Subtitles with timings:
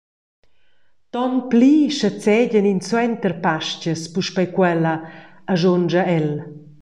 [1.13, 4.95] Tonpli schazegien ins suenter Pastgas puspei quella,
[5.53, 6.29] aschunscha el.